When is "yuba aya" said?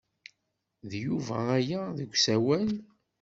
1.05-1.79